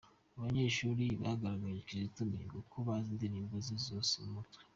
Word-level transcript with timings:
Abanyeshuri 0.37 1.05
bagaragarije 1.21 1.85
Kizito 1.87 2.21
Mihigo 2.29 2.59
ko 2.71 2.77
bazi 2.87 3.09
indirimbo 3.15 3.53
ze 3.65 3.75
zose 3.87 4.13
mu 4.23 4.29
mutwe. 4.35 4.61